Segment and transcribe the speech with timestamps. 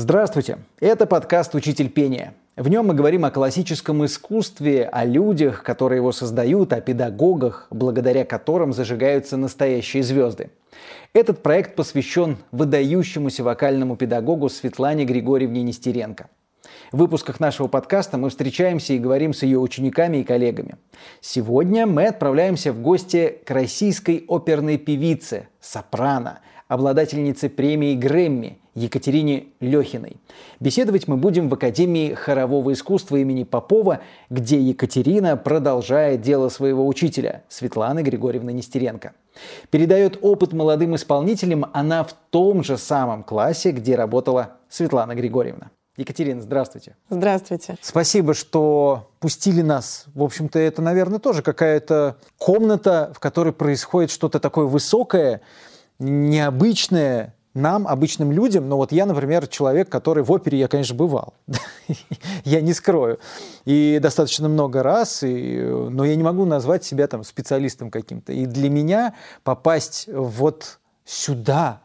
[0.00, 0.58] Здравствуйте!
[0.78, 2.32] Это подкаст «Учитель пения».
[2.54, 8.24] В нем мы говорим о классическом искусстве, о людях, которые его создают, о педагогах, благодаря
[8.24, 10.50] которым зажигаются настоящие звезды.
[11.14, 16.28] Этот проект посвящен выдающемуся вокальному педагогу Светлане Григорьевне Нестеренко.
[16.92, 20.76] В выпусках нашего подкаста мы встречаемся и говорим с ее учениками и коллегами.
[21.20, 30.18] Сегодня мы отправляемся в гости к российской оперной певице, сопрано, обладательнице премии Грэмми Екатерине Лехиной.
[30.60, 34.00] Беседовать мы будем в Академии хорового искусства имени Попова,
[34.30, 39.12] где Екатерина продолжает дело своего учителя Светланы Григорьевны Нестеренко.
[39.70, 45.70] Передает опыт молодым исполнителям она в том же самом классе, где работала Светлана Григорьевна.
[45.96, 46.94] Екатерина, здравствуйте.
[47.10, 47.76] Здравствуйте.
[47.80, 50.04] Спасибо, что пустили нас.
[50.14, 55.40] В общем-то, это, наверное, тоже какая-то комната, в которой происходит что-то такое высокое,
[55.98, 61.34] необычное, нам, обычным людям, но вот я, например, человек, который в опере, я, конечно, бывал,
[62.44, 63.18] я не скрою,
[63.64, 68.32] и достаточно много раз, но я не могу назвать себя там специалистом каким-то.
[68.32, 71.80] И для меня попасть вот сюда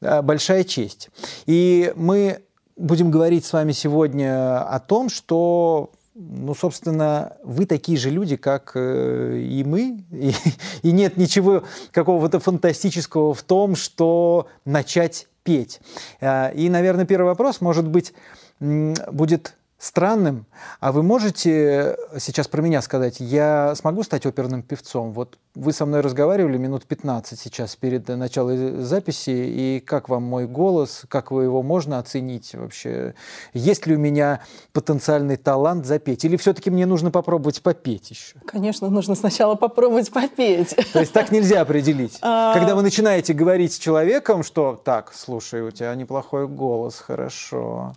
[0.00, 1.10] большая честь.
[1.46, 2.42] И мы
[2.76, 8.72] будем говорить с вами сегодня о том, что ну, собственно, вы такие же люди, как
[8.74, 10.32] э, и мы, и,
[10.82, 15.80] и нет ничего какого-то фантастического в том, что начать петь.
[16.20, 18.12] Э, и, наверное, первый вопрос, может быть,
[18.60, 20.46] будет странным.
[20.78, 25.12] А вы можете сейчас про меня сказать, я смогу стать оперным певцом?
[25.12, 30.46] Вот вы со мной разговаривали минут 15 сейчас перед началом записи, и как вам мой
[30.46, 33.14] голос, как вы его можно оценить вообще?
[33.54, 34.40] Есть ли у меня
[34.72, 36.24] потенциальный талант запеть?
[36.24, 38.36] Или все-таки мне нужно попробовать попеть еще?
[38.46, 40.76] Конечно, нужно сначала попробовать попеть.
[40.92, 42.18] То есть так нельзя определить?
[42.32, 42.54] А.
[42.54, 47.94] Когда вы начинаете говорить с человеком, что так, слушай, у тебя неплохой голос, хорошо.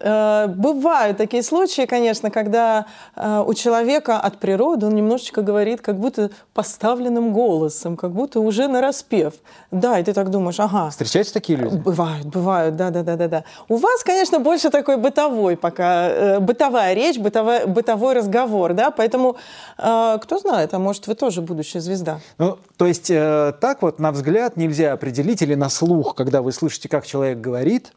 [0.00, 5.98] Э, бывают такие случаи, конечно, когда э, у человека от природы он немножечко говорит как
[5.98, 9.34] будто поставленным голосом, как будто уже на распев.
[9.70, 10.90] Да, и ты так думаешь, ага.
[10.90, 11.76] Встречаются такие люди?
[11.76, 13.44] Бывают, бывают, да, да, да, да, да.
[13.68, 19.36] У вас, конечно, больше такой бытовой пока, э, бытовая речь, бытовой, бытовой разговор, да, поэтому
[19.76, 22.20] кто знает, а может вы тоже будущая звезда.
[22.38, 26.88] Ну, то есть так вот на взгляд нельзя определить или на слух, когда вы слышите,
[26.88, 27.92] как человек говорит,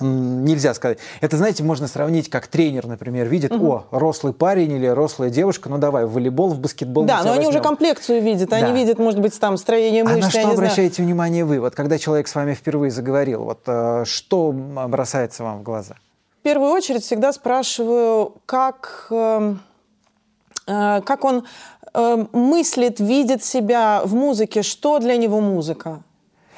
[0.00, 0.98] нельзя сказать.
[1.20, 3.66] Это, знаете, можно сравнить, как тренер, например, видит, угу.
[3.66, 7.04] о, рослый парень или рослая девушка, ну давай, в волейбол, в баскетбол.
[7.04, 7.48] Да, но они возьмем.
[7.50, 8.56] уже комплекцию видят, да.
[8.56, 10.16] они видят, может быть, там строение мышц.
[10.16, 11.08] А на что обращаете знаю.
[11.08, 11.60] внимание вы?
[11.60, 15.96] Вот когда человек с вами впервые заговорил, вот э, что бросается вам в глаза?
[16.40, 19.54] В первую очередь всегда спрашиваю, как, э,
[20.66, 21.44] э, как он
[21.92, 26.02] э, мыслит, видит себя в музыке, что для него музыка.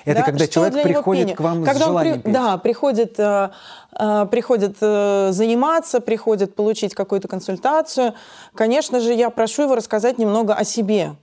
[0.04, 0.26] Это да?
[0.26, 2.32] когда что человек приходит к вам когда с желанием при, петь.
[2.32, 3.50] Да, приходит, э,
[3.98, 8.14] э, приходит э, заниматься, приходит получить какую-то консультацию.
[8.54, 11.16] Конечно же, я прошу его рассказать немного о себе.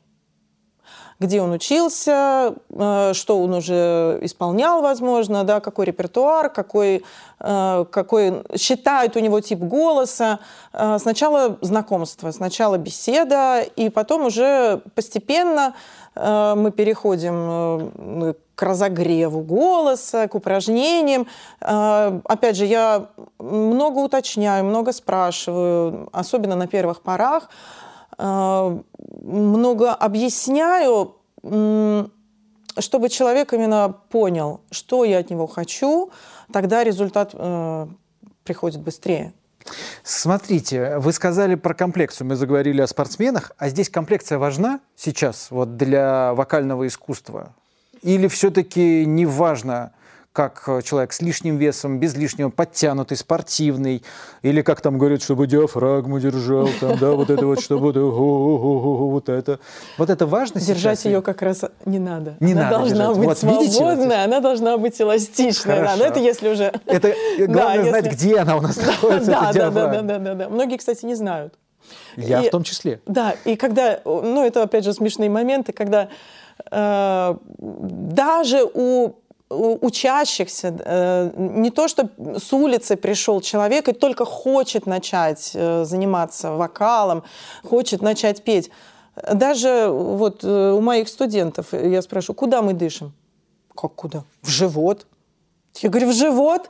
[1.20, 7.04] Где он учился, э, что он уже исполнял, возможно, да, какой репертуар, какой,
[7.42, 10.40] э, какой считают у него тип голоса.
[10.72, 15.76] Э, сначала знакомство, сначала беседа, и потом уже постепенно
[16.16, 21.28] мы переходим к разогреву голоса, к упражнениям.
[21.62, 23.08] А, опять же, я
[23.40, 27.50] много уточняю, много спрашиваю, особенно на первых порах.
[28.18, 28.78] А,
[29.24, 36.12] много объясняю, чтобы человек именно понял, что я от него хочу,
[36.52, 37.88] тогда результат э,
[38.44, 39.32] приходит быстрее.
[40.04, 45.78] Смотрите, вы сказали про комплекцию, мы заговорили о спортсменах, а здесь комплекция важна сейчас вот
[45.78, 47.56] для вокального искусства?
[48.02, 49.92] Или все-таки не важно,
[50.32, 54.04] как человек с лишним весом, без лишнего, подтянутый, спортивный,
[54.42, 59.60] или как там говорят, чтобы диафрагму держал, там, да, вот это вот, чтобы вот это.
[59.98, 61.06] Вот это важно Держать сейчас?
[61.06, 62.36] ее как раз не надо.
[62.40, 63.18] Не она надо должна держать.
[63.18, 65.82] быть вот, свободная, видите, она должна быть эластичная.
[65.82, 66.74] Да, но это если уже...
[66.86, 68.18] Это главное да, знать, если...
[68.18, 70.50] где она у нас находится, да, да, да, да, да, да.
[70.50, 71.56] Многие, кстати, не знают.
[72.16, 73.02] Я и, в том числе.
[73.06, 76.08] Да, и когда, ну это опять же смешные моменты, когда э,
[76.72, 79.16] даже у
[79.50, 86.52] учащихся, э, не то, что с улицы пришел человек и только хочет начать э, заниматься
[86.52, 87.24] вокалом,
[87.64, 88.70] хочет начать петь.
[89.34, 93.14] Даже вот э, у моих студентов я спрашиваю, куда мы дышим?
[93.76, 94.24] Как куда?
[94.42, 95.08] В живот.
[95.82, 96.70] Я говорю, в живот?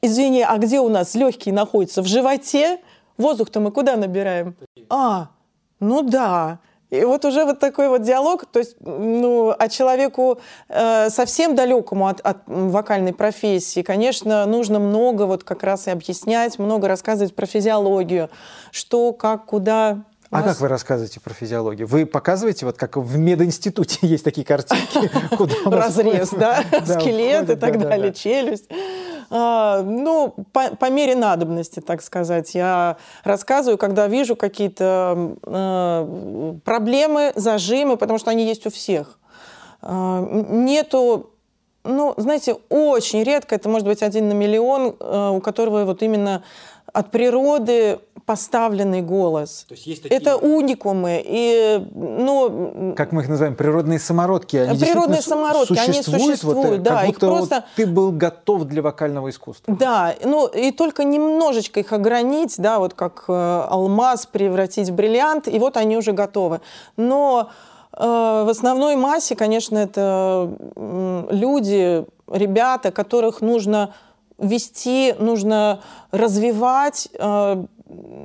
[0.00, 2.02] Извини, а где у нас легкие находятся?
[2.02, 2.78] В животе?
[3.18, 4.54] Воздух-то мы куда набираем?
[4.88, 5.30] А,
[5.80, 6.60] ну да.
[6.92, 12.06] И вот уже вот такой вот диалог, то есть, ну, а человеку э, совсем далекому
[12.06, 17.46] от, от вокальной профессии, конечно, нужно много вот как раз и объяснять, много рассказывать про
[17.46, 18.28] физиологию,
[18.72, 20.04] что, как, куда.
[20.32, 20.52] А нас...
[20.52, 21.86] как вы рассказываете про физиологию?
[21.86, 27.78] Вы показываете, вот как в мединституте есть такие картинки, куда Разрез, да, скелет и так
[27.78, 28.64] далее, челюсть.
[29.28, 32.54] А, ну, по, по мере надобности, так сказать.
[32.54, 39.18] Я рассказываю, когда вижу какие-то э, проблемы, зажимы, потому что они есть у всех.
[39.82, 41.28] Э, нету
[41.84, 46.44] ну, знаете, очень редко, это может быть один на миллион, э, у которого вот именно
[46.92, 49.64] от природы поставленный голос.
[49.68, 50.20] То есть есть такие...
[50.20, 51.22] Это уникумы.
[51.24, 54.56] И, ну, как мы их называем, природные самородки.
[54.56, 56.70] Они природные самородки, существуют, они существуют.
[56.70, 57.54] Вот, да, как будто их просто...
[57.56, 59.74] вот ты был готов для вокального искусства.
[59.76, 63.32] Да, ну и только немножечко их огранить, да, вот как э,
[63.68, 66.60] алмаз превратить в бриллиант, и вот они уже готовы.
[66.96, 67.50] Но
[67.92, 73.94] э, в основной массе, конечно, это э, люди, ребята, которых нужно
[74.42, 75.80] вести, нужно
[76.10, 77.64] развивать, э,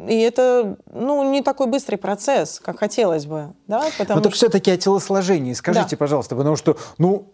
[0.10, 3.54] и это ну, не такой быстрый процесс, как хотелось бы.
[3.68, 3.86] Да?
[3.98, 4.32] Потому Но что...
[4.32, 5.98] все-таки о телосложении скажите, да.
[5.98, 7.28] пожалуйста, потому что, ну,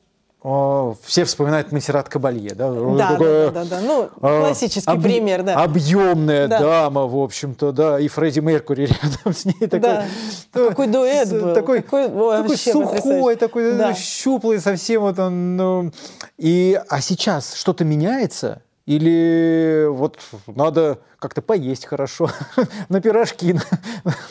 [1.04, 2.70] все вспоминают Масерат Кабалье, да?
[2.70, 5.64] Да, такая, да, да, да, ну, а, классический об, пример, да.
[5.64, 6.60] Объемная да.
[6.60, 9.54] дама, в общем-то, да, и Фредди Меркури рядом с ней.
[9.54, 10.06] Такой, да.
[10.52, 11.54] То, какой дуэт был.
[11.54, 13.94] Такой, какой, такой сухой, такой да.
[13.94, 15.56] щуплый совсем вот он.
[15.56, 15.92] Ну,
[16.38, 18.62] и, а сейчас что-то меняется?
[18.86, 22.30] Или вот надо как-то поесть хорошо,
[22.90, 23.56] на пирожки.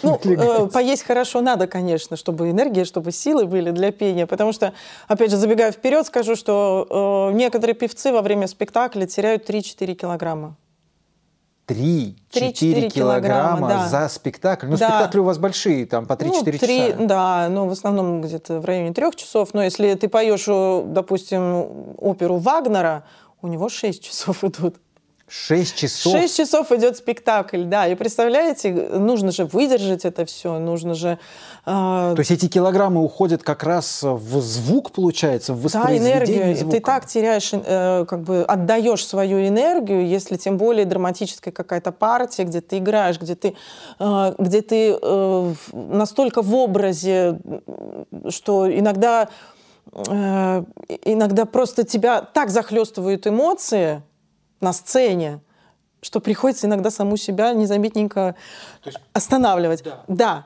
[0.03, 4.27] Ну, э, поесть хорошо надо, конечно, чтобы энергия, чтобы силы были для пения.
[4.27, 4.75] Потому что,
[5.09, 10.57] опять же, забегая вперед, скажу, что э, некоторые певцы во время спектакля теряют 3-4 килограмма.
[11.67, 13.89] 3-4 килограмма, килограмма да.
[13.89, 14.67] за спектакль.
[14.67, 14.89] Ну, да.
[14.89, 16.97] спектакли у вас большие, там по 3-4 ну, 3, часа.
[17.07, 19.55] Да, ну, в основном где-то в районе трех часов.
[19.55, 23.05] Но если ты поешь, допустим, оперу Вагнера,
[23.43, 24.77] у него 6 часов идут.
[25.35, 26.13] Шесть часов?
[26.13, 27.87] Шесть часов идет спектакль, да.
[27.89, 31.19] И представляете, нужно же выдержать это все, нужно же...
[31.65, 32.13] Э...
[32.15, 36.57] То есть эти килограммы уходят как раз в звук, получается, в воспроизведение Да, энергию.
[36.57, 36.77] Звука.
[36.77, 42.45] Ты так теряешь, э, как бы отдаешь свою энергию, если тем более драматическая какая-то партия,
[42.45, 43.55] где ты играешь, где ты,
[44.01, 47.39] э, где ты э, настолько в образе,
[48.29, 49.31] что иногда
[49.95, 54.03] иногда просто тебя так захлестывают эмоции
[54.61, 55.41] на сцене,
[56.01, 58.35] что приходится иногда саму себя незаметненько
[58.85, 58.99] есть...
[59.13, 59.83] останавливать.
[59.83, 60.05] Да.
[60.09, 60.45] да.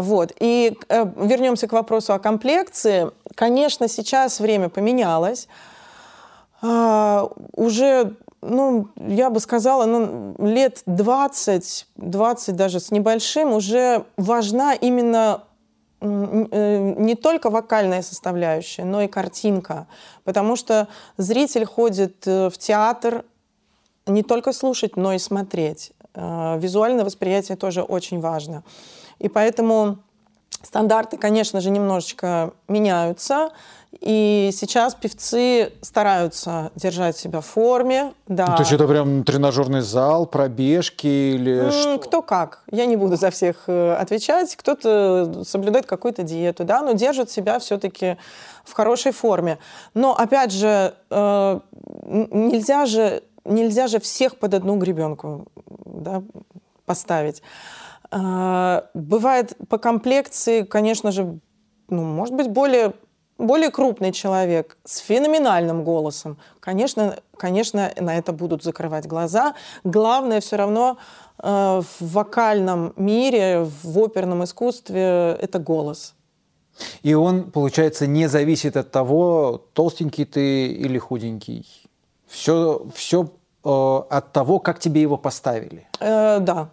[0.00, 0.32] Вот.
[0.40, 3.10] И э, вернемся к вопросу о комплекции.
[3.36, 5.46] Конечно, сейчас время поменялось.
[6.60, 14.74] А, уже, ну, я бы сказала, ну, лет 20, 20 даже с небольшим уже важна
[14.74, 15.47] именно Э,
[16.00, 19.86] не только вокальная составляющая, но и картинка.
[20.24, 23.24] Потому что зритель ходит э, в театр
[24.06, 25.92] не только слушать, но и смотреть.
[26.14, 28.62] Э, визуальное восприятие тоже очень важно.
[29.18, 29.98] И поэтому
[30.62, 33.50] стандарты, конечно же, немножечко меняются.
[34.00, 38.12] И сейчас певцы стараются держать себя в форме.
[38.26, 38.46] Да.
[38.46, 41.98] То есть это прям тренажерный зал, пробежки или М- что?
[41.98, 42.62] Кто как.
[42.70, 44.54] Я не буду за всех э, отвечать.
[44.56, 48.18] Кто-то соблюдает какую-то диету, да, но держит себя все-таки
[48.64, 49.58] в хорошей форме.
[49.94, 51.60] Но опять же, э,
[52.06, 55.46] нельзя же нельзя же всех под одну гребенку
[55.86, 56.22] да,
[56.84, 57.42] поставить.
[58.10, 61.38] Э, бывает по комплекции, конечно же,
[61.88, 62.92] ну, может быть, более
[63.38, 69.54] более крупный человек с феноменальным голосом, конечно, конечно, на это будут закрывать глаза.
[69.84, 70.98] Главное все равно
[71.42, 71.46] э,
[71.82, 76.14] в вокальном мире, в оперном искусстве это голос.
[77.02, 81.66] И он, получается, не зависит от того, толстенький ты или худенький.
[82.26, 83.30] Все, все
[83.68, 85.86] от того, как тебе его поставили.
[86.00, 86.68] Э, да.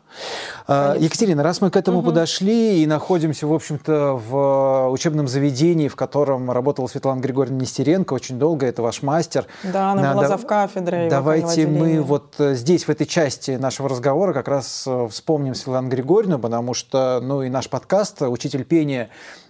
[0.67, 1.03] Э, Конечно.
[1.03, 2.07] Екатерина, раз мы к этому угу.
[2.07, 8.39] подошли и находимся, в общем-то, в учебном заведении, в котором работала Светлана Григорьевна Нестеренко очень
[8.39, 9.45] долго, это ваш мастер.
[9.63, 11.09] Да, она была зав кафедрой.
[11.09, 16.73] Давайте мы вот здесь, в этой части нашего разговора, как раз вспомним Светлану Григорьевну, потому
[16.73, 19.09] что, ну, и наш подкаст «Учитель пения»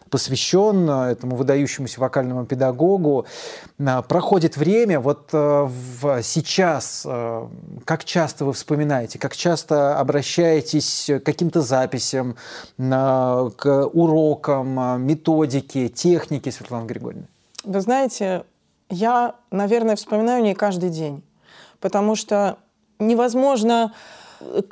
[0.10, 3.26] посвящен э, этому выдающемуся вокальному педагогу.
[3.80, 5.70] Э, проходит время, вот э,
[6.24, 7.06] сейчас,
[7.86, 12.36] как часто вы вспоминаете, как часто обращаетесь к каким-то записям,
[12.78, 17.28] к урокам, методике, технике Светланы Григорьевны?
[17.64, 18.46] Вы знаете,
[18.90, 21.24] я, наверное, вспоминаю не каждый день,
[21.80, 22.58] потому что
[23.00, 24.25] невозможно э,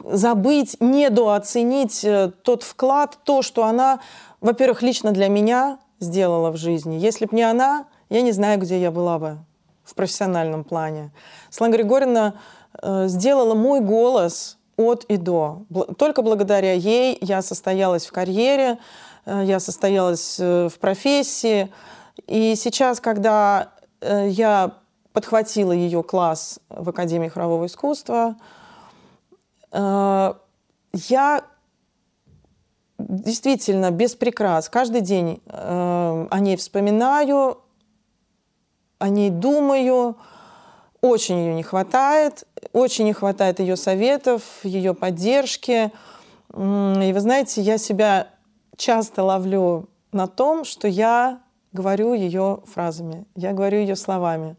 [0.06, 4.00] забыть, недооценить э, тот вклад, то, что она,
[4.42, 6.96] во-первых, лично для меня сделала в жизни.
[6.96, 9.38] Если бы не она, я не знаю, где я была бы
[9.84, 11.12] в профессиональном плане.
[11.50, 12.34] Светлана Григорьевна
[12.82, 15.64] э, сделала мой голос от и до.
[15.98, 18.80] Только благодаря ей я состоялась в карьере,
[19.26, 21.72] э, я состоялась в профессии.
[22.28, 24.74] И сейчас, когда я
[25.14, 28.36] подхватила ее класс в Академии хорового искусства,
[29.74, 31.44] я
[33.00, 37.58] действительно без прикрас каждый день о ней вспоминаю,
[39.00, 40.18] о ней думаю,
[41.02, 45.92] очень ее не хватает, очень не хватает ее советов, ее поддержки.
[46.56, 48.30] И вы знаете, я себя
[48.78, 51.42] часто ловлю на том, что я
[51.74, 54.56] говорю ее фразами, я говорю ее словами,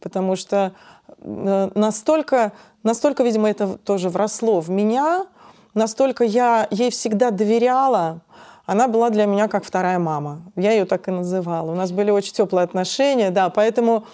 [0.00, 0.93] потому что э,
[1.24, 2.52] настолько,
[2.82, 5.26] настолько, видимо, это тоже вросло в меня,
[5.74, 8.20] настолько я ей всегда доверяла,
[8.66, 10.42] она была для меня как вторая мама.
[10.56, 11.70] Я ее так и называла.
[11.70, 14.04] У нас были очень теплые отношения, да, поэтому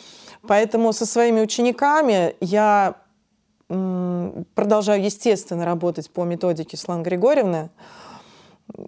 [0.46, 2.96] Поэтому со своими учениками я
[3.68, 7.70] продолжаю, естественно, работать по методике Слан Григорьевны.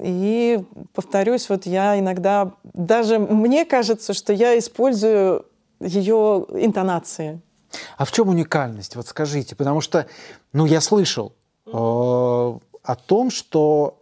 [0.00, 5.46] И повторюсь, вот я иногда, даже мне кажется, что я использую
[5.80, 7.40] ее интонации.
[7.96, 8.96] А в чем уникальность?
[8.96, 10.06] Вот скажите, потому что,
[10.52, 11.32] ну, я слышал
[11.66, 13.98] э, о том, что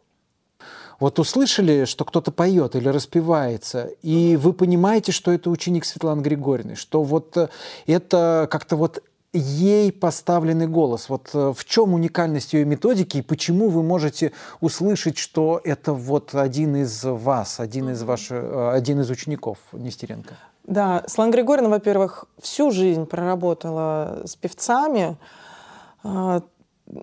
[1.01, 6.77] вот услышали, что кто-то поет или распевается, и вы понимаете, что это ученик Светланы Григорьевны,
[6.77, 7.49] что вот э,
[7.87, 11.09] это как-то вот ей поставленный голос.
[11.09, 16.35] Вот э, в чем уникальность ее методики и почему вы можете услышать, что это вот
[16.35, 20.37] один из вас, один из ваших, э, один из учеников Нестеренко?
[20.71, 25.17] Да, Светлана Григорьевна, во-первых, всю жизнь проработала с певцами.
[26.05, 26.43] А,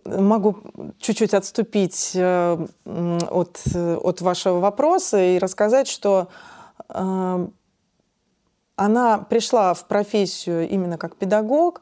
[0.05, 0.55] могу
[0.99, 6.29] чуть-чуть отступить э, от, от вашего вопроса и рассказать, что
[6.87, 7.47] э,
[8.77, 11.81] она пришла в профессию именно как педагог,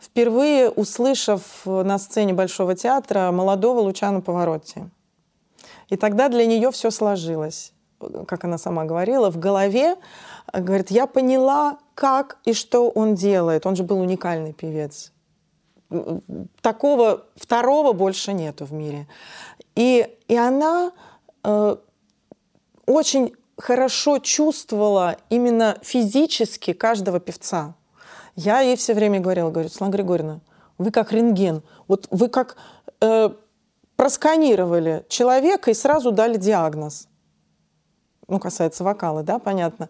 [0.00, 4.88] впервые услышав на сцене Большого театра молодого Лучана Повороте.
[5.88, 7.72] И тогда для нее все сложилось.
[8.26, 9.96] Как она сама говорила, в голове,
[10.52, 13.66] говорит, я поняла, как и что он делает.
[13.66, 15.12] Он же был уникальный певец
[16.60, 19.06] такого второго больше нету в мире.
[19.74, 20.92] И, и она
[21.42, 21.76] э,
[22.86, 27.74] очень хорошо чувствовала именно физически каждого певца.
[28.36, 30.40] Я ей все время говорила, говорю, Слава Григорьевна,
[30.78, 32.56] вы как рентген, вот вы как
[33.00, 33.30] э,
[33.96, 37.08] просканировали человека и сразу дали диагноз.
[38.26, 39.88] Ну, касается вокала, да, понятно.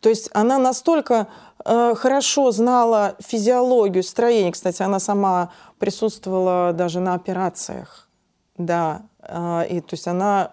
[0.00, 1.28] То есть она настолько
[1.64, 4.52] э, хорошо знала физиологию, строение.
[4.52, 8.08] Кстати, она сама присутствовала даже на операциях.
[8.56, 10.52] Да, э, и то есть она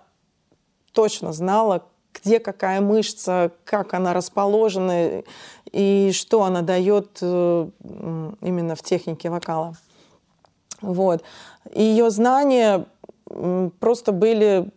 [0.92, 1.84] точно знала,
[2.14, 5.24] где какая мышца, как она расположена
[5.72, 7.70] и что она дает э,
[8.42, 9.76] именно в технике вокала.
[10.82, 11.24] Вот.
[11.74, 12.86] Ее знания
[13.80, 14.70] просто были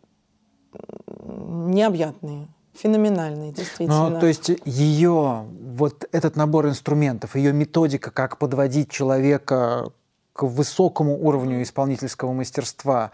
[1.70, 4.10] необъятные феноменальный, действительно.
[4.10, 9.90] Ну, то есть ее, вот этот набор инструментов, ее методика, как подводить человека
[10.32, 13.12] к высокому уровню исполнительского мастерства,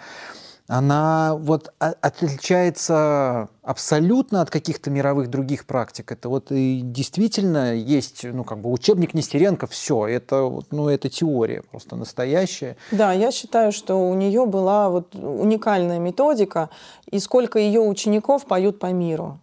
[0.70, 6.12] она вот отличается абсолютно от каких-то мировых других практик.
[6.12, 11.62] Это вот и действительно есть, ну, как бы учебник Нестеренко, все, это, ну, это теория
[11.70, 12.76] просто настоящая.
[12.92, 16.70] Да, я считаю, что у нее была вот уникальная методика,
[17.10, 19.40] и сколько ее учеников поют по миру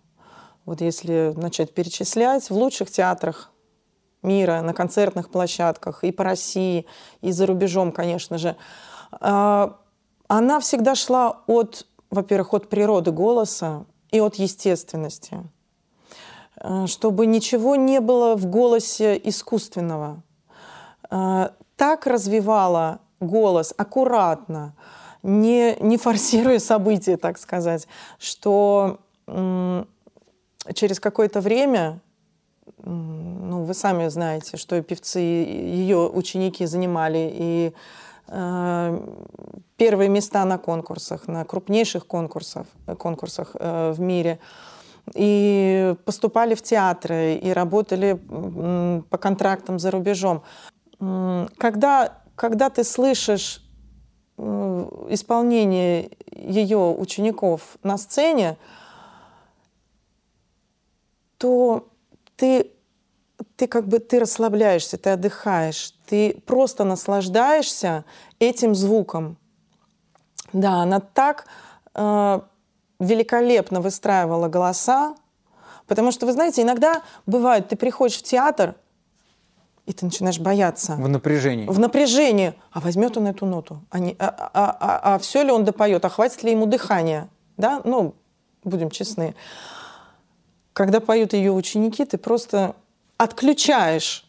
[0.68, 3.52] вот если начать перечислять, в лучших театрах
[4.22, 6.86] мира, на концертных площадках и по России,
[7.22, 8.58] и за рубежом, конечно же,
[9.12, 9.78] а,
[10.28, 15.38] она всегда шла от, во-первых, от природы голоса и от естественности,
[16.58, 20.22] а, чтобы ничего не было в голосе искусственного.
[21.10, 24.76] А, так развивала голос аккуратно,
[25.24, 27.88] не, не форсируя события, так сказать,
[28.20, 29.00] что
[30.74, 32.00] через какое-то время,
[32.84, 37.74] ну, вы сами знаете, что певцы, ее ученики занимали и э,
[38.28, 42.68] первые места на конкурсах, на крупнейших конкурсах,
[42.98, 44.40] конкурсах э, в мире.
[45.14, 50.44] И поступали в театры, и работали э, по контрактам за рубежом.
[51.00, 53.64] Когда, когда ты слышишь
[54.38, 58.58] э, исполнение ее учеников на сцене,
[61.38, 61.88] то
[62.36, 62.72] ты,
[63.56, 68.06] ты как бы ты расслабляешься, ты отдыхаешь, ты просто наслаждаешься
[68.40, 69.38] этим звуком.
[70.54, 71.46] Да, она так
[71.94, 72.40] э,
[73.00, 75.16] великолепно выстраивала голоса,
[75.88, 78.76] потому что, вы знаете, иногда бывает, ты приходишь в театр,
[79.86, 80.96] и ты начинаешь бояться.
[80.96, 81.66] В напряжении.
[81.66, 82.54] В напряжении.
[82.72, 83.82] А возьмет он эту ноту?
[83.90, 86.04] А, не, а, а, а, а все ли он допоет?
[86.04, 87.30] А хватит ли ему дыхания?
[87.56, 88.14] Да, ну,
[88.66, 89.34] будем честны.
[90.74, 92.76] Когда поют ее ученики, ты просто
[93.18, 94.28] отключаешь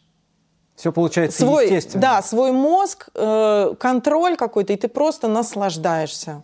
[0.78, 2.00] все получается свой, естественно.
[2.00, 6.42] Да, свой мозг, э, контроль какой-то, и ты просто наслаждаешься.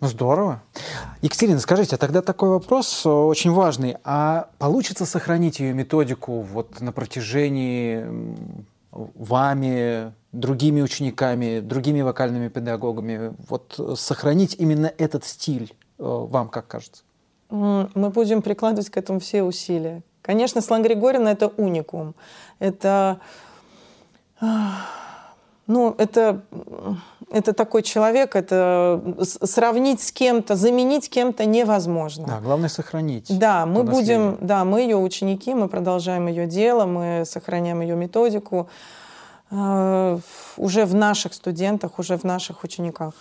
[0.00, 0.60] Ну, здорово.
[1.22, 3.96] Екатерина, скажите, а тогда такой вопрос э, очень важный.
[4.02, 8.04] А получится сохранить ее методику вот на протяжении
[8.90, 13.34] вами, другими учениками, другими вокальными педагогами?
[13.48, 17.04] Вот сохранить именно этот стиль э, вам как кажется?
[17.50, 20.02] Мы будем прикладывать к этому все усилия.
[20.22, 22.14] Конечно, Слан Григорьевна— это уникум.
[22.58, 23.20] Это
[25.70, 26.40] ну, это,
[27.30, 32.26] это такой человек, это сравнить с кем-то, заменить кем-то невозможно.
[32.26, 33.38] Да, главное сохранить.
[33.38, 38.68] Да, мы будем, да, мы ее ученики, мы продолжаем ее дело, мы сохраняем ее методику
[39.52, 40.18] э,
[40.56, 43.12] уже в наших студентах, уже в наших учениках.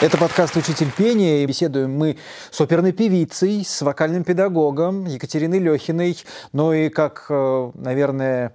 [0.00, 2.18] Это подкаст «Учитель пения», и беседуем мы
[2.52, 6.16] с оперной певицей, с вокальным педагогом Екатериной Лехиной,
[6.52, 8.54] ну и, как, э, наверное,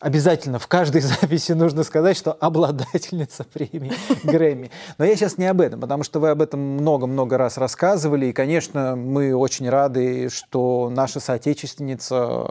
[0.00, 4.70] Обязательно в каждой записи нужно сказать, что обладательница премии Грэмми.
[4.96, 8.26] Но я сейчас не об этом, потому что вы об этом много-много раз рассказывали.
[8.26, 12.46] И, конечно, мы очень рады, что наша соотечественница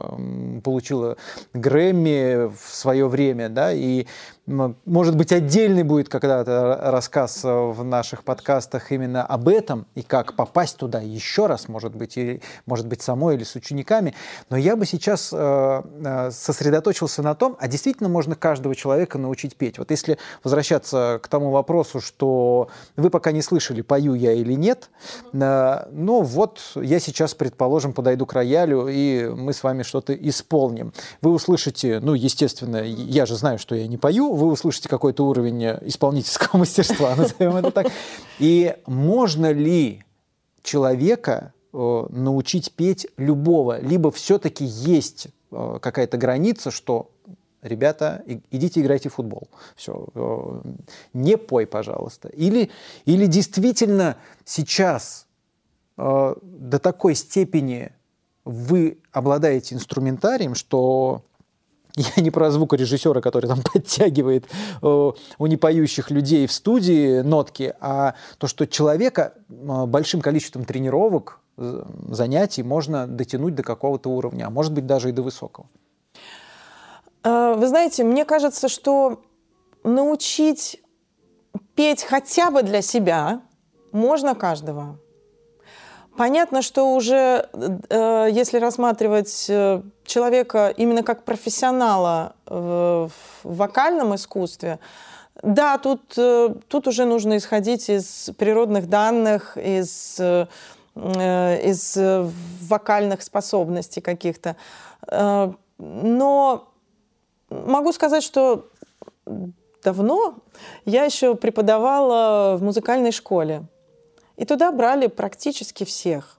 [0.61, 1.15] получила
[1.53, 3.47] Грэмми в свое время.
[3.47, 4.07] Да, и
[4.47, 10.77] может быть, отдельный будет когда-то рассказ в наших подкастах именно об этом и как попасть
[10.77, 14.15] туда еще раз, может быть, или, может быть, самой или с учениками.
[14.49, 19.55] Но я бы сейчас э, э, сосредоточился на том, а действительно можно каждого человека научить
[19.55, 19.77] петь.
[19.77, 24.89] Вот если возвращаться к тому вопросу, что вы пока не слышали, пою я или нет,
[25.33, 30.93] э, ну вот я сейчас, предположим, подойду к роялю, и мы с вами что-то исполним.
[31.21, 35.63] Вы услышите, ну, естественно, я же знаю, что я не пою, вы услышите какой-то уровень
[35.81, 37.87] исполнительского мастерства, назовем это так.
[38.39, 40.03] И можно ли
[40.63, 47.11] человека э, научить петь любого, либо все-таки есть э, какая-то граница, что
[47.61, 49.49] ребята, идите играйте в футбол.
[49.75, 50.61] Все, э,
[51.13, 52.29] не пой, пожалуйста.
[52.29, 52.69] Или,
[53.05, 55.25] или действительно сейчас
[55.97, 57.91] до такой степени
[58.45, 61.23] вы обладаете инструментарием, что
[61.97, 64.45] я не про звукорежиссера, который там подтягивает
[64.81, 71.39] э, у непоющих людей в студии нотки, а то, что человека э, большим количеством тренировок,
[71.57, 75.67] э, занятий можно дотянуть до какого-то уровня, а может быть даже и до высокого.
[77.23, 79.21] А, вы знаете, мне кажется, что
[79.83, 80.81] научить
[81.75, 83.41] петь хотя бы для себя
[83.91, 84.99] можно каждого.
[86.17, 87.47] Понятно, что уже,
[87.89, 93.11] э, если рассматривать э, человека именно как профессионала в
[93.43, 94.79] вокальном искусстве,
[95.43, 100.19] да, тут, э, тут уже нужно исходить из природных данных, из,
[100.95, 101.97] из
[102.67, 104.55] вокальных способностей каких-то.
[105.77, 106.66] Но
[107.49, 108.69] могу сказать, что
[109.83, 110.35] давно
[110.85, 113.63] я еще преподавала в музыкальной школе.
[114.35, 116.37] И туда брали практически всех.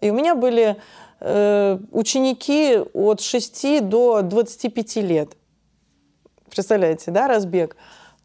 [0.00, 0.76] И у меня были
[1.20, 5.36] э, ученики от 6 до 25 лет.
[6.48, 7.76] Представляете, да, разбег?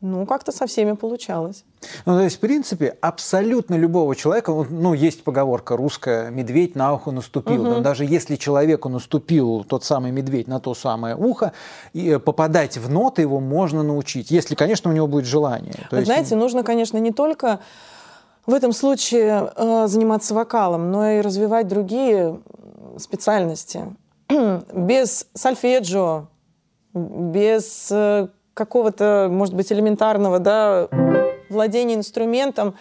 [0.02, 1.64] Ну, как-то со всеми получалось.
[2.06, 7.12] Ну, то есть, в принципе, абсолютно любого человека, ну, есть поговорка русская, медведь на ухо
[7.12, 7.62] наступил.
[7.62, 7.70] Угу.
[7.70, 11.54] Но даже если человеку наступил тот самый медведь на то самое ухо,
[11.94, 15.88] и э, попадать в ноты его можно научить, если, конечно, у него будет желание.
[15.90, 16.08] То есть...
[16.08, 17.60] Знаете, нужно, конечно, не только
[18.46, 22.40] в этом случае э, заниматься вокалом, но и развивать другие
[22.98, 23.96] специальности.
[24.74, 26.28] без сольфеджио,
[26.94, 30.88] без э, какого-то, может быть, элементарного да,
[31.50, 32.76] владения инструментом,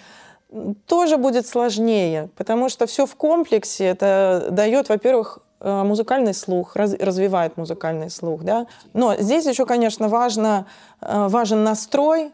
[0.87, 3.84] тоже будет сложнее, потому что все в комплексе.
[3.84, 8.66] Это дает, во-первых, э, музыкальный слух, раз, развивает музыкальный слух, да.
[8.92, 10.66] Но здесь еще, конечно, важно,
[11.00, 12.32] э, важен настрой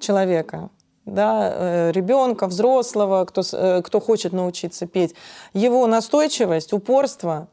[0.00, 0.70] человека,
[1.06, 3.42] да, э, ребенка, взрослого, кто,
[3.82, 5.14] кто хочет научиться петь,
[5.54, 7.46] его настойчивость, упорство,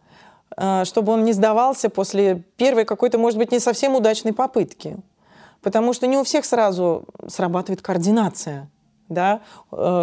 [0.56, 4.98] чтобы он не сдавался после первой какой-то, может быть, не совсем удачной попытки.
[5.62, 8.70] Потому что не у всех сразу срабатывает координация
[9.10, 9.42] да,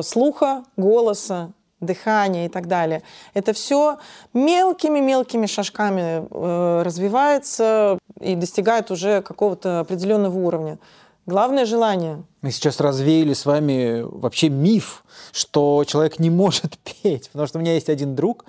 [0.03, 3.03] слуха, голоса, дыхание и так далее.
[3.35, 3.99] Это все
[4.33, 10.79] мелкими-мелкими шажками э, развивается и достигает уже какого-то определенного уровня.
[11.27, 12.23] Главное желание.
[12.43, 17.31] Мы сейчас развеяли с вами вообще миф, что человек не может петь.
[17.31, 18.45] Потому что у меня есть один друг,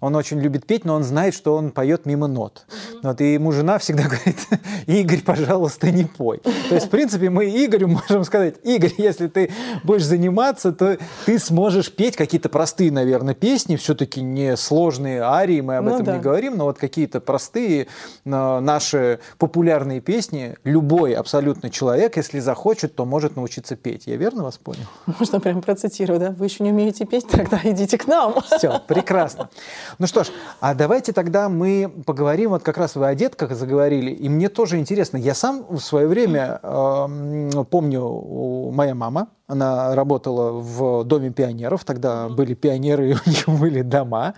[0.00, 2.66] он очень любит петь, но он знает, что он поет мимо нот.
[2.68, 2.98] Mm-hmm.
[3.02, 4.38] Вот, и ему жена всегда говорит,
[4.86, 6.38] Игорь, пожалуйста, не пой.
[6.68, 9.50] То есть, в принципе, мы Игорю можем сказать, Игорь, если ты
[9.84, 15.76] будешь заниматься, то ты сможешь петь какие-то простые, наверное, песни, все-таки не сложные арии, мы
[15.76, 16.16] об ну, этом да.
[16.16, 17.88] не говорим, но вот какие-то простые
[18.24, 24.06] наши популярные песни, любой абсолютно человек, если захочет, то может научиться петь.
[24.06, 24.84] Я верно вас понял?
[25.18, 26.30] Можно прям процитировать, да?
[26.30, 28.34] Вы еще не умеете петь, тогда идите к нам.
[28.42, 29.50] Все, прекрасно.
[29.98, 30.28] Ну что ж,
[30.60, 34.78] а давайте тогда мы поговорим, вот как раз вы о детках заговорили, и мне тоже
[34.78, 41.84] интересно, я сам в свое время э, помню, моя мама, она работала в Доме пионеров,
[41.84, 44.34] тогда были пионеры, и у них были дома.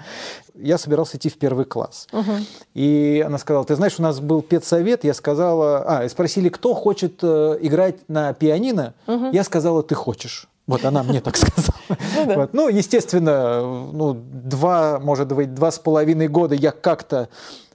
[0.55, 2.07] Я собирался идти в первый класс.
[2.13, 2.47] Uh-huh.
[2.75, 7.19] И она сказала, ты знаешь, у нас был педсовет, я сказала, а, спросили, кто хочет
[7.23, 9.31] э, играть на пианино, uh-huh.
[9.33, 10.50] я сказала, ты хочешь.
[10.71, 11.75] Вот она мне так сказала.
[12.15, 12.53] Ну, вот.
[12.53, 17.29] ну, естественно, ну, два, может быть, два с половиной года я как-то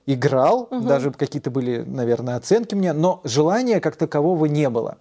[0.05, 0.81] играл, угу.
[0.81, 4.97] даже какие-то были, наверное, оценки мне, но желания как такового не было.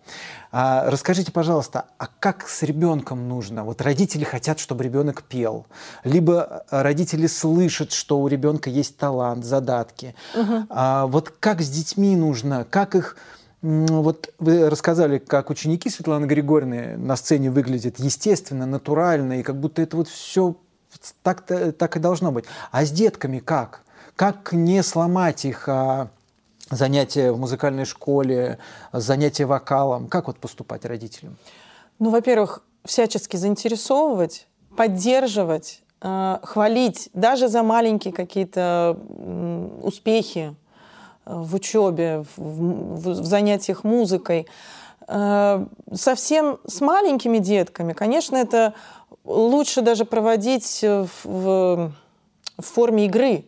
[0.51, 3.65] А, расскажите, пожалуйста, а как с ребенком нужно?
[3.65, 5.67] Вот родители хотят, чтобы ребенок пел,
[6.03, 10.15] либо родители слышат, что у ребенка есть талант, задатки.
[10.35, 10.67] Угу.
[10.71, 13.17] А, вот как с детьми нужно, как их
[13.65, 19.81] вот вы рассказали, как ученики Светланы Григорьевны на сцене выглядят естественно, натурально, и как будто
[19.81, 20.57] это вот все
[21.23, 22.45] так, так и должно быть.
[22.71, 23.81] А с детками как?
[24.17, 26.11] Как не сломать их а,
[26.71, 28.59] занятия в музыкальной школе,
[28.93, 30.09] занятия вокалом?
[30.09, 31.37] Как вот поступать родителям?
[31.99, 34.47] Ну, во-первых, всячески заинтересовывать,
[34.77, 38.99] поддерживать, э, хвалить даже за маленькие какие-то
[39.83, 40.55] успехи,
[41.27, 44.47] в учебе, в, в, в занятиях музыкой.
[45.07, 48.75] Э, совсем с маленькими детками, конечно, это
[49.25, 51.93] лучше даже проводить в, в,
[52.59, 53.45] в форме игры,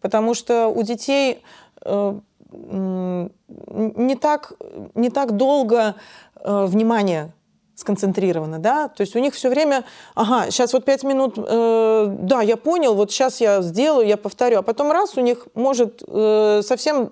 [0.00, 1.42] потому что у детей
[1.84, 2.20] э,
[2.52, 4.52] не так,
[4.94, 5.94] не так долго
[6.36, 7.32] э, внимание
[7.76, 9.84] сконцентрировано, да, то есть у них все время,
[10.14, 14.58] ага, сейчас вот пять минут, э, да, я понял, вот сейчас я сделаю, я повторю,
[14.58, 17.10] а потом раз у них может э, совсем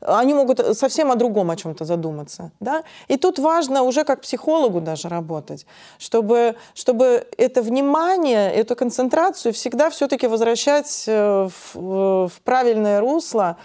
[0.00, 2.52] они могут совсем о другом о чем-то задуматься.
[2.58, 2.84] Да?
[3.08, 5.66] И тут важно уже как психологу даже работать,
[5.98, 13.58] чтобы, чтобы это внимание, эту концентрацию всегда все-таки возвращать э, в, в правильное русло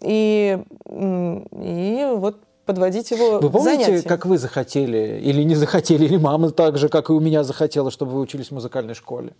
[0.00, 0.58] и,
[0.90, 4.08] и вот подводить его Вы помните, занятия.
[4.08, 7.90] как вы захотели или не захотели, или мама так же, как и у меня захотела,
[7.90, 9.32] чтобы вы учились в музыкальной школе?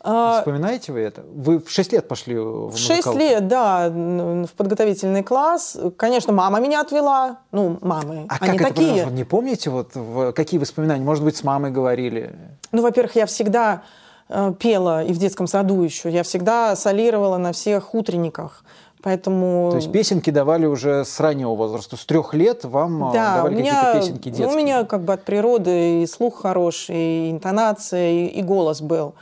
[0.00, 1.22] А, Вспоминаете вы это?
[1.34, 5.76] Вы в 6 лет пошли в В 6 лет, да, в подготовительный класс.
[5.96, 7.38] Конечно, мама меня отвела.
[7.50, 8.98] Ну, мамы, а они как такие.
[8.98, 11.04] Это, не помните, вот в, какие воспоминания?
[11.04, 12.36] Может быть, с мамой говорили?
[12.70, 13.82] Ну, во-первых, я всегда
[14.28, 16.10] э, пела и в детском саду еще.
[16.10, 18.62] Я всегда солировала на всех утренниках.
[19.08, 19.70] Поэтому...
[19.70, 23.56] То есть песенки давали уже с раннего возраста, с трех лет вам а, да, давали
[23.56, 24.48] какие-то песенки детские?
[24.48, 29.14] у меня как бы от природы и слух хороший, и интонация, и, и голос был.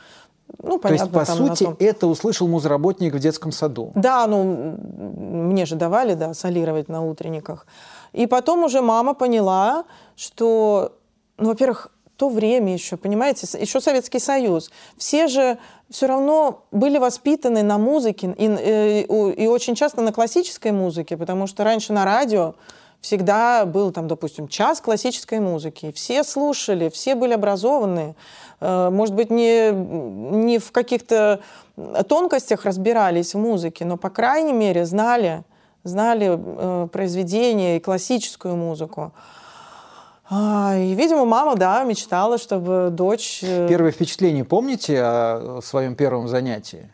[0.61, 1.77] Ну, понятно, То есть, по сути, том...
[1.79, 3.93] это услышал музработник в детском саду?
[3.95, 4.75] Да, ну,
[5.53, 7.65] мне же давали, да, солировать на утренниках.
[8.11, 9.85] И потом уже мама поняла,
[10.17, 10.97] что,
[11.37, 14.71] ну, во-первых, то время еще, понимаете, еще Советский Союз.
[14.97, 15.57] Все же
[15.89, 21.15] все равно были воспитаны на музыке и, и, э, и очень часто на классической музыке,
[21.15, 22.55] потому что раньше на радио
[22.99, 25.91] всегда был там, допустим, час классической музыки.
[25.93, 28.15] Все слушали, все были образованные.
[28.59, 31.39] Э, может быть, не, не в каких-то
[32.07, 35.43] тонкостях разбирались в музыке, но, по крайней мере, знали,
[35.83, 39.13] знали э, произведения и классическую музыку.
[40.29, 43.39] А, и, видимо, мама, да, мечтала, чтобы дочь...
[43.43, 46.91] Э, Первое впечатление помните о своем первом занятии?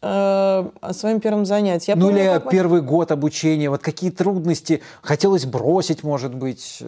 [0.00, 1.90] Э, о своем первом занятии.
[1.90, 2.50] Я ну помню, или как...
[2.50, 6.82] первый год обучения, вот какие трудности, хотелось бросить, может быть?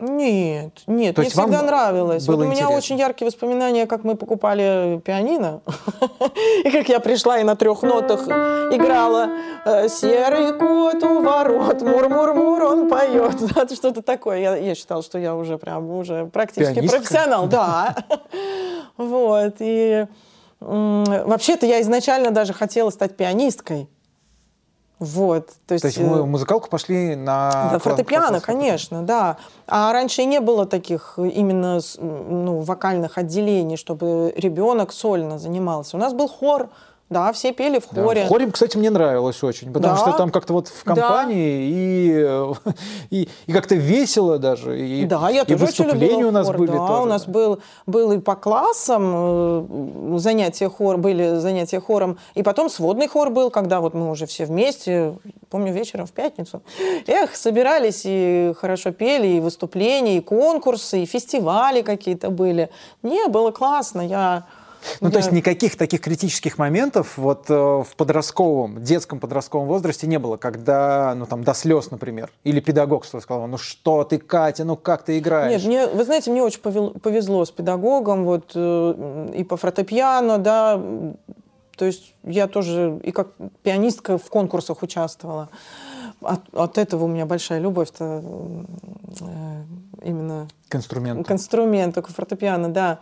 [0.00, 2.26] Нет, нет, То мне всегда нравилось.
[2.26, 2.76] Вот у меня интересно.
[2.76, 5.60] очень яркие воспоминания, как мы покупали пианино,
[6.64, 9.28] и как я пришла и на трех нотах играла
[9.66, 13.36] э, «Серый кот у ворот, мур-мур-мур, он поет».
[13.74, 14.38] Что-то такое.
[14.38, 16.98] Я, я считала, что я уже прям уже практически Пианистка?
[16.98, 17.46] профессионал.
[17.46, 17.94] Да.
[18.96, 19.54] Вот.
[19.60, 20.06] И
[20.60, 23.88] вообще-то я изначально даже хотела стать пианисткой.
[25.00, 29.38] Вот, то есть, то есть мы в музыкалку пошли на да, фортепиано, конечно, да.
[29.66, 35.96] А раньше и не было таких именно ну, вокальных отделений, чтобы ребенок сольно занимался.
[35.96, 36.68] У нас был хор,
[37.10, 38.20] да, все пели в хоре.
[38.20, 40.00] Да, в хоре, кстати, мне нравилось очень, потому да.
[40.00, 42.54] что там как-то вот в компании да.
[43.10, 44.80] и, и, и как-то весело даже.
[44.80, 47.02] И, да, я тоже и выступления у нас хор, были да, тоже.
[47.02, 52.70] у нас был, был и по классам э, занятия хор, были занятия хором, и потом
[52.70, 55.18] сводный хор был, когда вот мы уже все вместе,
[55.50, 56.62] помню, вечером в пятницу,
[57.08, 62.70] эх, собирались и хорошо пели, и выступления, и конкурсы, и фестивали какие-то были.
[63.02, 64.46] Не, было классно, я
[65.00, 65.12] ну, да.
[65.12, 70.36] то есть никаких таких критических моментов вот э, в подростковом, детском подростковом возрасте не было,
[70.36, 74.76] когда, ну, там, до слез, например, или педагог что сказал, ну, что ты, Катя, ну,
[74.76, 75.62] как ты играешь?
[75.62, 80.80] Нет, мне, вы знаете, мне очень повезло с педагогом, вот, э, и по фортепиано, да,
[81.76, 83.28] то есть я тоже и как
[83.62, 85.48] пианистка в конкурсах участвовала.
[86.20, 88.22] От, от этого у меня большая любовь-то
[89.20, 89.62] э,
[90.02, 91.24] именно к инструменту.
[91.24, 93.00] К инструменту, к фортепиано, да.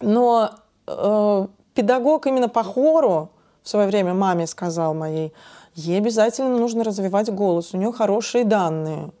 [0.00, 0.50] Но
[0.88, 3.30] э, педагог именно по хору
[3.62, 5.32] в свое время маме сказал моей,
[5.74, 9.12] ей обязательно нужно развивать голос, у нее хорошие данные.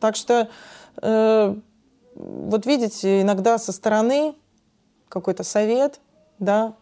[0.00, 0.48] Так что,
[1.00, 1.56] э,
[2.14, 4.34] вот видите, иногда со стороны
[5.08, 6.00] какой-то совет,
[6.38, 6.74] да,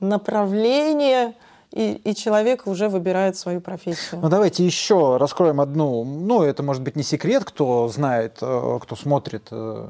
[0.00, 1.34] направление,
[1.72, 4.20] и, и человек уже выбирает свою профессию.
[4.20, 8.94] Ну давайте еще раскроем одну, ну это может быть не секрет, кто знает, э, кто
[8.94, 9.88] смотрит э,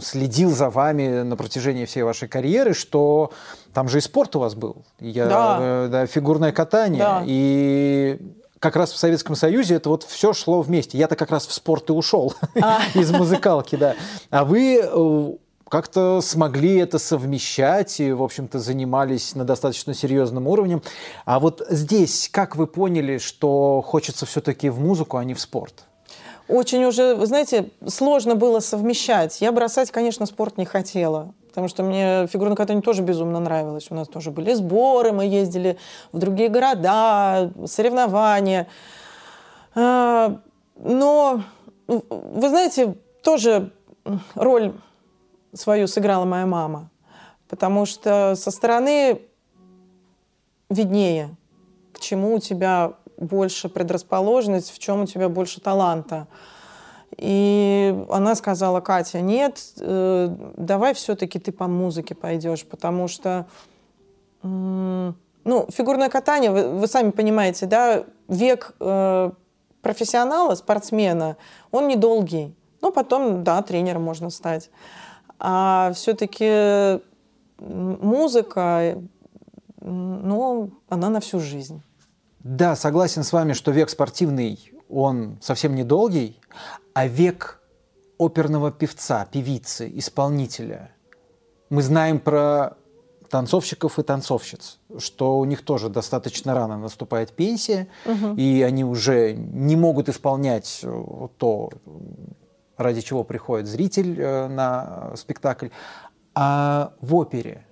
[0.00, 3.32] следил за вами на протяжении всей вашей карьеры, что
[3.72, 5.58] там же и спорт у вас был, я, да.
[5.60, 7.22] Э, да, фигурное катание, да.
[7.26, 8.18] и
[8.58, 10.96] как раз в Советском Союзе это вот все шло вместе.
[10.96, 12.80] Я-то как раз в спорт и ушел а.
[12.94, 13.94] из музыкалки, да.
[14.30, 15.32] А вы э,
[15.68, 20.80] как-то смогли это совмещать и, в общем-то, занимались на достаточно серьезном уровне.
[21.26, 25.84] А вот здесь, как вы поняли, что хочется все-таки в музыку, а не в спорт?
[26.48, 29.40] Очень уже, вы знаете, сложно было совмещать.
[29.40, 33.86] Я бросать, конечно, спорт не хотела, потому что мне фигурное катание тоже безумно нравилось.
[33.90, 35.78] У нас тоже были сборы, мы ездили
[36.12, 38.66] в другие города, соревнования.
[39.74, 40.38] А,
[40.76, 41.42] но,
[41.86, 43.72] вы знаете, тоже
[44.34, 44.74] роль
[45.54, 46.90] свою сыграла моя мама,
[47.48, 49.22] потому что со стороны
[50.68, 51.36] виднее,
[51.92, 56.26] к чему у тебя больше предрасположенность, в чем у тебя больше таланта.
[57.16, 63.46] И она сказала, Катя, нет, э, давай все-таки ты по музыке пойдешь, потому что,
[64.42, 69.30] ну, фигурное катание, вы, вы сами понимаете, да, век э,
[69.80, 71.36] профессионала, спортсмена,
[71.70, 72.54] он недолгий.
[72.80, 74.70] Ну, потом, да, тренером можно стать.
[75.38, 77.00] А все-таки
[77.58, 78.98] музыка,
[79.80, 81.82] ну, она на всю жизнь.
[82.44, 86.38] Да, согласен с вами, что век спортивный, он совсем недолгий,
[86.92, 87.58] а век
[88.18, 90.90] оперного певца, певицы, исполнителя.
[91.70, 92.76] Мы знаем про
[93.30, 98.34] танцовщиков и танцовщиц, что у них тоже достаточно рано наступает пенсия, угу.
[98.36, 101.70] и они уже не могут исполнять э, то,
[102.76, 105.68] ради чего приходит зритель э, на спектакль.
[106.34, 107.66] А в опере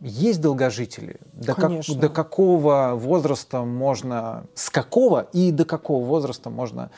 [0.00, 1.20] есть долгожители?
[1.32, 6.90] До, как, до какого возраста можно, с какого и до какого возраста можно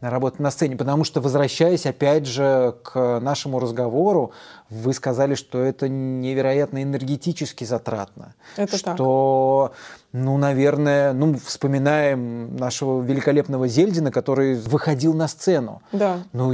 [0.00, 0.76] работать на сцене?
[0.76, 4.32] Потому что, возвращаясь опять же к нашему разговору,
[4.68, 8.34] вы сказали, что это невероятно энергетически затратно.
[8.56, 9.78] Это что, так.
[10.12, 15.80] ну, наверное, ну, вспоминаем нашего великолепного Зельдина, который выходил на сцену.
[15.92, 16.18] Да.
[16.32, 16.52] Ну,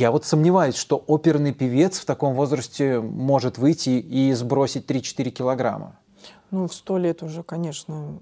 [0.00, 5.98] я вот сомневаюсь, что оперный певец в таком возрасте может выйти и сбросить 3-4 килограмма.
[6.50, 8.18] Ну, в сто лет уже, конечно,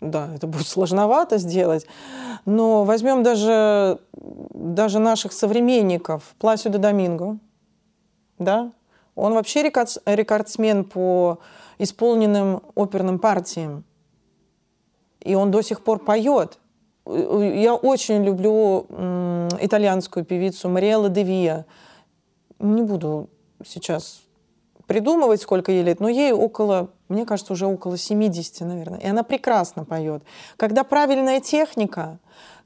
[0.00, 1.86] да, это будет сложновато сделать.
[2.44, 7.38] Но возьмем даже, даже наших современников, Пласио Доминго,
[8.38, 8.72] да,
[9.14, 11.38] он вообще рекордсмен по
[11.78, 13.84] исполненным оперным партиям.
[15.20, 16.58] И он до сих пор поет.
[17.06, 18.86] Я очень люблю
[19.60, 21.66] итальянскую певицу Мариэлла Девия.
[22.58, 23.28] Не буду
[23.64, 24.22] сейчас
[24.86, 29.00] придумывать, сколько ей лет, но ей около, мне кажется, уже около 70, наверное.
[29.00, 30.22] И она прекрасно поет.
[30.56, 32.18] Когда правильная техника,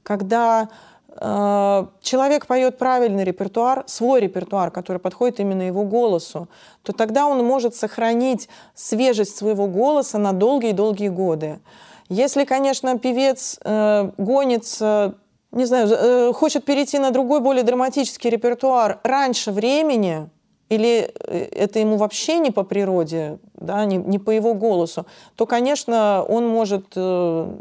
[0.03, 0.69] когда
[1.09, 6.49] э, человек поет правильный репертуар, свой репертуар, который подходит именно его голосу,
[6.83, 11.59] то тогда он может сохранить свежесть своего голоса на долгие-долгие годы.
[12.09, 15.15] Если, конечно, певец э, гонится,
[15.51, 20.29] не знаю, э, хочет перейти на другой, более драматический репертуар раньше времени,
[20.69, 25.45] или э, это ему вообще не по природе, да, не, не по его голосу, то,
[25.45, 27.55] конечно, он может э,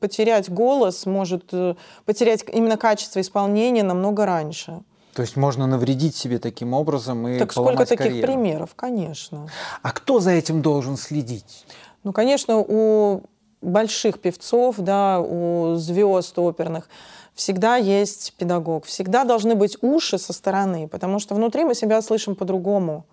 [0.00, 4.80] потерять голос, может э, потерять именно качество исполнения намного раньше.
[5.14, 8.26] То есть можно навредить себе таким образом и Так сколько таких карьеру.
[8.26, 9.48] примеров, конечно.
[9.82, 11.66] А кто за этим должен следить?
[12.04, 13.22] Ну, конечно, у
[13.60, 16.88] больших певцов, да, у звезд оперных
[17.34, 22.34] всегда есть педагог, всегда должны быть уши со стороны, потому что внутри мы себя слышим
[22.34, 23.06] по-другому.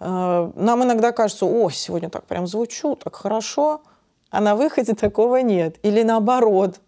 [0.00, 3.82] Э, нам иногда кажется, о, сегодня так прям звучу, так хорошо,
[4.30, 5.76] а на выходе такого нет.
[5.82, 6.80] Или наоборот,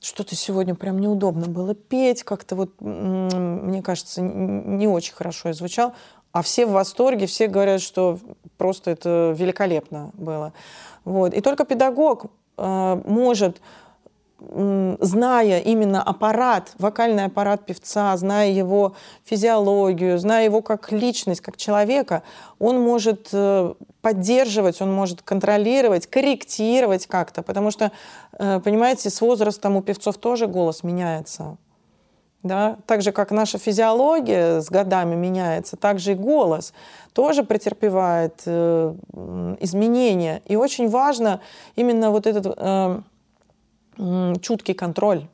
[0.00, 5.94] что-то сегодня прям неудобно было петь, как-то вот, мне кажется, не очень хорошо я звучал,
[6.32, 8.18] а все в восторге, все говорят, что
[8.56, 10.52] просто это великолепно было.
[11.04, 11.34] Вот.
[11.34, 12.26] И только педагог
[12.58, 13.60] э, может
[14.38, 22.22] зная именно аппарат, вокальный аппарат певца, зная его физиологию, зная его как личность, как человека,
[22.58, 27.92] он может э, поддерживать, он может контролировать, корректировать как-то, потому что,
[28.38, 31.56] э, понимаете, с возрастом у певцов тоже голос меняется.
[32.46, 32.78] Да?
[32.86, 36.72] Так же, как наша физиология с годами меняется, так же и голос
[37.12, 38.94] тоже претерпевает э,
[39.60, 40.42] изменения.
[40.44, 41.40] И очень важно
[41.74, 43.00] именно вот этот э,
[44.40, 45.26] чуткий контроль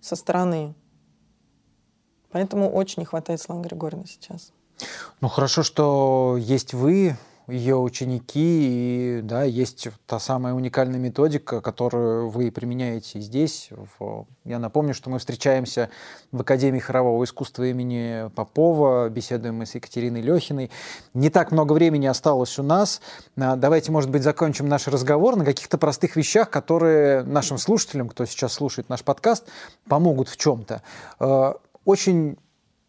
[0.00, 0.74] со стороны.
[2.30, 4.52] Поэтому очень не хватает Славы Григорьевны сейчас.
[5.20, 7.16] Ну хорошо, что есть вы,
[7.50, 13.70] ее ученики, и да, есть та самая уникальная методика, которую вы применяете здесь.
[14.44, 15.90] Я напомню, что мы встречаемся
[16.32, 20.70] в Академии хорового искусства имени Попова, беседуем мы с Екатериной Лехиной.
[21.14, 23.00] Не так много времени осталось у нас.
[23.36, 28.24] А, давайте, может быть, закончим наш разговор на каких-то простых вещах, которые нашим слушателям, кто
[28.24, 29.46] сейчас слушает наш подкаст,
[29.88, 30.82] помогут в чем-то.
[31.18, 32.38] А, очень,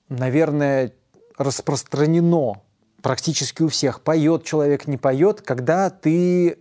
[0.09, 0.93] наверное,
[1.37, 2.61] распространено
[3.01, 4.01] практически у всех.
[4.01, 6.57] Поет человек, не поет, когда ты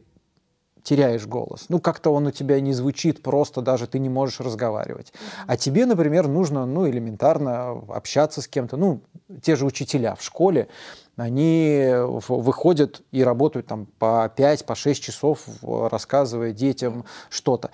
[0.83, 1.66] теряешь голос.
[1.68, 5.12] Ну, как-то он у тебя не звучит просто, даже ты не можешь разговаривать.
[5.46, 8.76] А тебе, например, нужно, ну, элементарно общаться с кем-то.
[8.76, 9.03] Ну,
[9.42, 10.68] те же учителя в школе,
[11.20, 11.87] они
[12.28, 17.70] выходят и работают там по 5, по 6 часов, рассказывая детям что-то.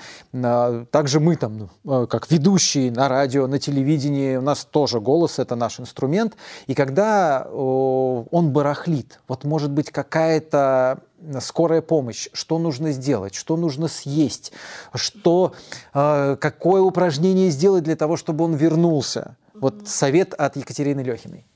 [0.91, 5.55] Также мы там, э, как ведущие на радио, на телевидении, у нас тоже голос— это
[5.55, 6.37] наш инструмент.
[6.67, 10.99] И когда он барахлит, вот может быть какая-то
[11.41, 14.53] скорая помощь, что нужно сделать, что нужно съесть,
[14.95, 15.55] что,
[15.95, 19.37] э, какое упражнение сделать для того, чтобы он вернулся.
[19.55, 21.47] Вот совет от Екатерины Лехиной.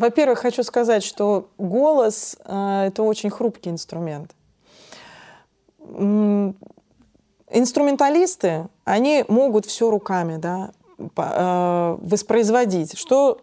[0.00, 4.30] Во-первых, хочу сказать, что голос э, это очень хрупкий инструмент.
[7.50, 13.42] Инструменталисты, они могут все руками да, э, воспроизводить, что,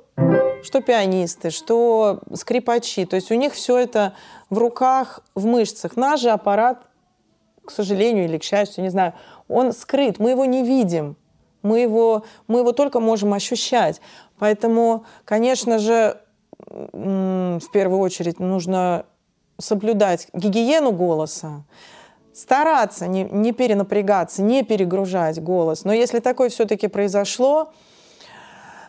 [0.63, 3.05] что пианисты, что скрипачи.
[3.05, 4.15] То есть у них все это
[4.49, 5.95] в руках, в мышцах.
[5.95, 6.81] Наш же аппарат,
[7.65, 9.13] к сожалению или к счастью, не знаю,
[9.47, 11.17] он скрыт, мы его не видим.
[11.61, 14.01] Мы его, мы его только можем ощущать.
[14.39, 16.19] Поэтому, конечно же,
[16.59, 19.05] в первую очередь нужно
[19.59, 21.63] соблюдать гигиену голоса,
[22.33, 25.83] стараться не, не перенапрягаться, не перегружать голос.
[25.83, 27.71] Но если такое все-таки произошло,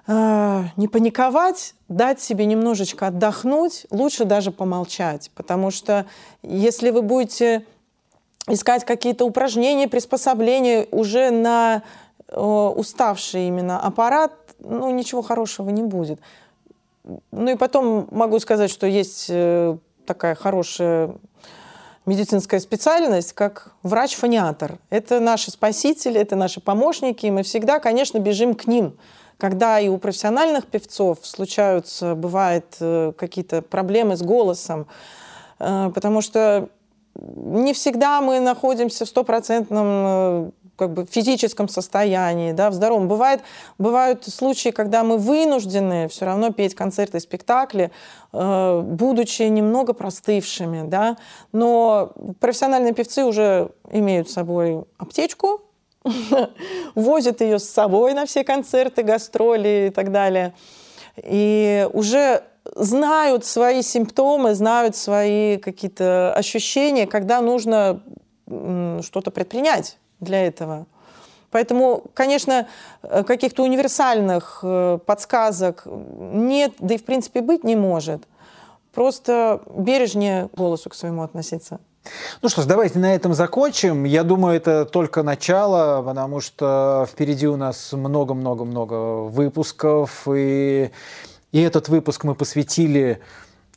[0.06, 5.30] э, не паниковать, дать себе немножечко отдохнуть, лучше даже помолчать.
[5.34, 6.06] Потому что
[6.42, 7.64] если вы будете
[8.46, 11.82] искать какие-то упражнения, приспособления уже на
[12.28, 16.20] э, уставший именно аппарат, ну, ничего хорошего не будет.
[17.30, 21.14] Ну и потом могу сказать, что есть э, такая хорошая
[22.06, 24.78] медицинская специальность, как врач-фониатор.
[24.90, 28.96] Это наши спасители, это наши помощники, и мы всегда, конечно, бежим к ним.
[29.36, 34.88] Когда и у профессиональных певцов случаются, бывают э, какие-то проблемы с голосом,
[35.60, 36.68] э, потому что
[37.14, 43.08] не всегда мы находимся в стопроцентном как бы физическом состоянии, да, в здоровом.
[43.08, 43.42] Бывает,
[43.78, 47.90] бывают случаи, когда мы вынуждены все равно петь концерты, спектакли,
[48.32, 51.16] э, будучи немного простывшими, да,
[51.52, 55.62] но профессиональные певцы уже имеют с собой аптечку,
[56.94, 60.54] возят ее с собой на все концерты, гастроли и так далее.
[61.16, 62.44] И уже
[62.76, 68.00] знают свои симптомы, знают свои какие-то ощущения, когда нужно
[68.46, 70.86] что-то предпринять для этого.
[71.50, 72.68] Поэтому, конечно,
[73.02, 78.22] э, каких-то универсальных э, подсказок нет, да и в принципе быть не может.
[78.92, 81.80] Просто бережнее голосу к своему относиться.
[82.42, 84.04] Ну что ж, давайте на этом закончим.
[84.04, 90.26] Я думаю, это только начало, потому что впереди у нас много-много-много выпусков.
[90.34, 90.90] И,
[91.52, 93.20] и этот выпуск мы посвятили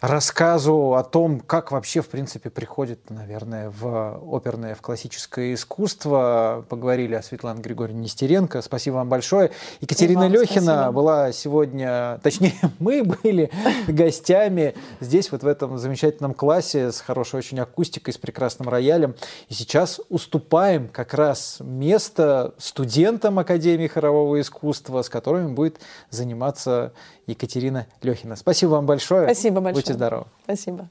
[0.01, 6.65] рассказу о том, как вообще, в принципе, приходит, наверное, в оперное, в классическое искусство.
[6.69, 8.63] Поговорили о Светлане Григорьевне Нестеренко.
[8.63, 9.51] Спасибо вам большое.
[9.79, 10.91] Екатерина Лехина спасибо.
[10.91, 13.51] была сегодня, точнее, мы были
[13.87, 19.13] гостями здесь, вот в этом замечательном классе с хорошей очень акустикой, с прекрасным роялем.
[19.49, 25.79] И сейчас уступаем как раз место студентам Академии хорового искусства, с которыми будет
[26.09, 26.91] заниматься
[27.31, 28.35] Екатерина Лехина.
[28.35, 29.25] Спасибо вам большое.
[29.25, 29.73] Спасибо большое.
[29.73, 30.25] Будьте здоровы.
[30.43, 30.89] Спасибо.